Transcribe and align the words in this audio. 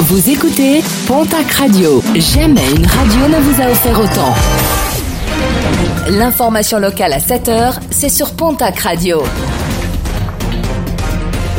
Vous 0.00 0.28
écoutez 0.30 0.82
Pontac 1.06 1.50
Radio. 1.52 2.02
Jamais 2.14 2.68
une 2.76 2.86
radio 2.86 3.28
ne 3.28 3.40
vous 3.40 3.62
a 3.62 3.70
offert 3.70 3.98
autant. 3.98 4.34
L'information 6.10 6.78
locale 6.78 7.12
à 7.12 7.18
7h, 7.18 7.74
c'est 7.90 8.08
sur 8.08 8.32
Pontac 8.32 8.78
Radio. 8.80 9.22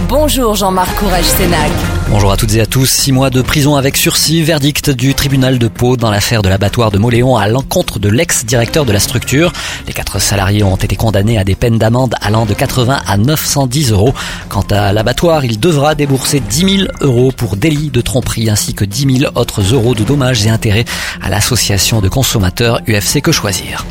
Bonjour 0.08 0.56
Jean-Marc 0.56 0.96
Courage 1.00 1.26
Sénac. 1.26 1.72
Bonjour 2.08 2.32
à 2.32 2.38
toutes 2.38 2.54
et 2.54 2.62
à 2.62 2.68
tous. 2.68 2.86
Six 2.86 3.12
mois 3.12 3.32
de 3.32 3.42
prison 3.42 3.76
avec 3.76 3.98
sursis, 3.98 4.44
verdict 4.44 4.92
du 4.92 5.16
tribunal 5.16 5.58
de 5.58 5.68
Pau 5.68 5.98
dans 5.98 6.12
l'affaire 6.12 6.44
de 6.44 6.50
l'abattoir 6.50 6.92
de 6.92 7.00
Moléon 7.00 7.36
à 7.36 7.48
l'encontre 7.48 7.98
de 7.98 8.10
l'ex-directeur 8.10 8.86
de 8.86 8.92
la 8.92 9.00
structure. 9.00 9.52
Les 9.88 9.94
quatre 9.94 10.20
salariés 10.20 10.62
ont 10.64 10.76
été 10.76 10.96
condamnés 10.96 11.40
à 11.40 11.44
des 11.44 11.56
peines 11.56 11.80
d'amende 11.80 12.14
allant 12.22 12.46
de 12.46 12.54
80 12.54 13.02
à 13.08 13.18
910 13.18 13.92
euros. 13.92 14.14
Quant 14.50 14.66
à 14.70 14.94
l'abattoir, 14.94 15.46
il 15.46 15.60
devra 15.60 15.96
débourser 15.96 16.42
10 16.42 16.78
000 16.78 16.90
euros 17.02 17.32
pour 17.36 17.58
délit 17.58 17.90
de 17.90 18.02
tromperie 18.02 18.52
ainsi 18.52 18.76
que 18.76 18.86
10 18.86 19.20
000 19.22 19.32
autres 19.34 19.74
euros 19.74 19.96
de 19.96 20.04
dommages 20.04 20.46
et 20.46 20.50
intérêts 20.50 20.86
à 21.24 21.30
l'association 21.30 22.02
de 22.02 22.08
consommateurs 22.08 22.82
UFC 22.88 23.20
Que 23.22 23.32
Choisir. 23.32 23.84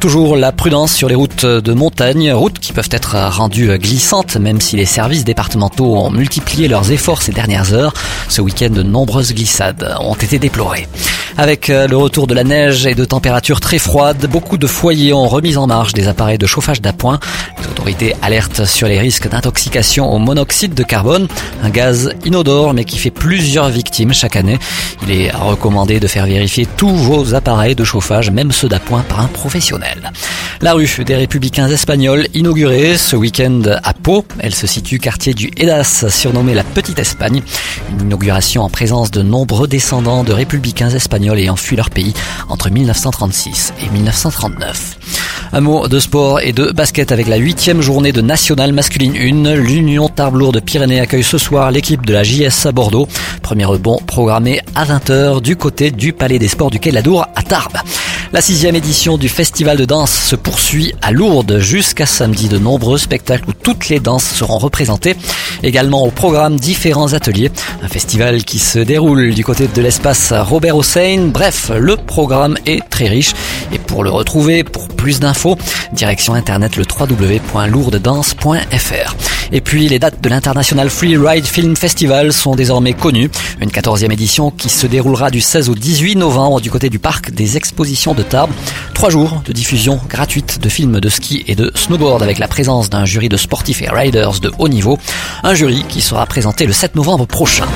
Toujours 0.00 0.34
la 0.34 0.50
prudence 0.50 0.94
sur 0.94 1.10
les 1.10 1.14
routes 1.14 1.44
de 1.44 1.72
montagne, 1.74 2.32
routes 2.32 2.58
qui 2.58 2.72
peuvent 2.72 2.88
être 2.90 3.16
rendues 3.36 3.76
glissantes 3.78 4.36
même 4.36 4.58
si 4.58 4.76
les 4.76 4.86
services 4.86 5.24
départementaux 5.24 5.94
ont 5.94 6.10
multiplié 6.10 6.68
leurs 6.68 6.90
efforts 6.90 7.20
ces 7.20 7.32
dernières 7.32 7.74
heures. 7.74 7.92
Ce 8.30 8.40
week-end, 8.40 8.70
de 8.70 8.82
nombreuses 8.82 9.34
glissades 9.34 9.94
ont 10.00 10.14
été 10.14 10.38
déplorées. 10.38 10.88
Avec 11.36 11.70
euh, 11.70 11.86
le 11.86 11.96
retour 11.96 12.26
de 12.26 12.34
la 12.34 12.44
neige 12.44 12.86
et 12.86 12.94
de 12.94 13.04
températures 13.04 13.60
très 13.60 13.78
froides, 13.78 14.26
beaucoup 14.26 14.58
de 14.58 14.66
foyers 14.66 15.12
ont 15.12 15.28
remis 15.28 15.56
en 15.56 15.66
marche 15.66 15.92
des 15.92 16.08
appareils 16.08 16.38
de 16.38 16.46
chauffage 16.46 16.80
d'appoint. 16.80 17.18
Les 17.58 17.66
autorités 17.66 18.14
alertent 18.22 18.64
sur 18.64 18.88
les 18.88 18.98
risques 18.98 19.28
d'intoxication 19.28 20.12
au 20.12 20.18
monoxyde 20.18 20.74
de 20.74 20.82
carbone, 20.82 21.28
un 21.62 21.70
gaz 21.70 22.12
inodore 22.24 22.74
mais 22.74 22.84
qui 22.84 22.98
fait 22.98 23.10
plusieurs 23.10 23.68
victimes 23.68 24.12
chaque 24.12 24.36
année. 24.36 24.58
Il 25.02 25.10
est 25.10 25.30
recommandé 25.30 26.00
de 26.00 26.06
faire 26.06 26.26
vérifier 26.26 26.66
tous 26.76 26.94
vos 26.94 27.34
appareils 27.34 27.74
de 27.74 27.84
chauffage, 27.84 28.30
même 28.30 28.52
ceux 28.52 28.68
d'appoint, 28.68 29.02
par 29.08 29.20
un 29.20 29.28
professionnel. 29.28 30.12
La 30.62 30.74
rue 30.74 30.86
des 31.06 31.16
Républicains 31.16 31.68
espagnols, 31.68 32.26
inaugurée 32.34 32.98
ce 32.98 33.16
week-end 33.16 33.62
à 33.82 33.94
Pau. 33.94 34.26
Elle 34.40 34.54
se 34.54 34.66
situe 34.66 34.98
quartier 34.98 35.32
du 35.32 35.50
Edas, 35.56 36.04
surnommé 36.10 36.52
la 36.52 36.64
Petite 36.64 36.98
Espagne. 36.98 37.42
Une 37.90 38.02
inauguration 38.02 38.62
en 38.62 38.68
présence 38.68 39.10
de 39.10 39.22
nombreux 39.22 39.66
descendants 39.66 40.22
de 40.22 40.34
républicains 40.34 40.90
espagnols 40.90 41.38
ayant 41.38 41.56
fui 41.56 41.76
leur 41.76 41.88
pays 41.88 42.12
entre 42.50 42.68
1936 42.68 43.72
et 43.82 43.88
1939. 43.88 44.98
Un 45.54 45.60
mot 45.62 45.88
de 45.88 45.98
sport 45.98 46.40
et 46.40 46.52
de 46.52 46.70
basket 46.72 47.10
avec 47.10 47.26
la 47.26 47.36
huitième 47.36 47.80
journée 47.80 48.12
de 48.12 48.20
Nationale 48.20 48.74
masculine 48.74 49.16
1. 49.16 49.54
L'Union 49.54 50.10
Tarbes 50.10 50.52
de 50.52 50.60
Pyrénées 50.60 51.00
accueille 51.00 51.24
ce 51.24 51.38
soir 51.38 51.70
l'équipe 51.70 52.04
de 52.04 52.12
la 52.12 52.22
JS 52.22 52.66
à 52.66 52.72
Bordeaux. 52.72 53.08
Premier 53.40 53.64
rebond 53.64 53.98
programmé 54.06 54.60
à 54.74 54.84
20h 54.84 55.40
du 55.40 55.56
côté 55.56 55.90
du 55.90 56.12
Palais 56.12 56.38
des 56.38 56.48
Sports 56.48 56.70
du 56.70 56.78
Quai 56.78 56.90
Ladour 56.90 57.26
à 57.34 57.42
Tarbes. 57.42 57.78
La 58.32 58.40
sixième 58.40 58.76
édition 58.76 59.18
du 59.18 59.28
festival 59.28 59.76
de 59.76 59.84
danse 59.84 60.12
se 60.12 60.36
poursuit 60.36 60.94
à 61.02 61.10
Lourdes 61.10 61.58
jusqu'à 61.58 62.06
samedi. 62.06 62.48
De 62.48 62.58
nombreux 62.58 62.96
spectacles 62.96 63.48
où 63.48 63.52
toutes 63.52 63.88
les 63.88 63.98
danses 63.98 64.24
seront 64.24 64.58
représentées. 64.58 65.16
Également 65.64 66.04
au 66.04 66.12
programme 66.12 66.54
différents 66.54 67.12
ateliers. 67.12 67.50
Un 67.82 67.88
festival 67.88 68.44
qui 68.44 68.60
se 68.60 68.78
déroule 68.78 69.34
du 69.34 69.44
côté 69.44 69.66
de 69.66 69.82
l'espace 69.82 70.32
Robert 70.32 70.76
Hossein. 70.76 71.30
Bref, 71.32 71.72
le 71.76 71.96
programme 71.96 72.56
est 72.66 72.88
très 72.88 73.08
riche. 73.08 73.32
Et 73.72 73.78
pour 73.78 74.04
le 74.04 74.10
retrouver, 74.10 74.64
pour 74.64 74.88
plus 74.88 75.20
d'infos, 75.20 75.56
direction 75.92 76.34
internet 76.34 76.76
le 76.76 76.84
www.lourdedance.fr. 76.84 79.16
Et 79.52 79.60
puis 79.60 79.88
les 79.88 79.98
dates 79.98 80.20
de 80.20 80.28
l'International 80.28 80.90
Free 80.90 81.16
Ride 81.16 81.44
Film 81.44 81.76
Festival 81.76 82.32
sont 82.32 82.54
désormais 82.54 82.92
connues. 82.92 83.30
Une 83.60 83.70
14e 83.70 84.12
édition 84.12 84.50
qui 84.50 84.68
se 84.68 84.86
déroulera 84.86 85.30
du 85.30 85.40
16 85.40 85.68
au 85.68 85.74
18 85.74 86.16
novembre 86.16 86.60
du 86.60 86.70
côté 86.70 86.88
du 86.88 86.98
parc 86.98 87.30
des 87.30 87.56
expositions 87.56 88.14
de 88.14 88.22
Tarbes. 88.22 88.52
Trois 88.94 89.10
jours 89.10 89.42
de 89.44 89.52
diffusion 89.52 90.00
gratuite 90.08 90.60
de 90.60 90.68
films 90.68 91.00
de 91.00 91.08
ski 91.08 91.44
et 91.48 91.56
de 91.56 91.72
snowboard 91.74 92.22
avec 92.22 92.38
la 92.38 92.48
présence 92.48 92.90
d'un 92.90 93.04
jury 93.04 93.28
de 93.28 93.36
sportifs 93.36 93.82
et 93.82 93.88
riders 93.88 94.40
de 94.40 94.52
haut 94.58 94.68
niveau. 94.68 94.98
Un 95.42 95.54
jury 95.54 95.84
qui 95.88 96.00
sera 96.00 96.26
présenté 96.26 96.66
le 96.66 96.72
7 96.72 96.94
novembre 96.94 97.26
prochain. 97.26 97.66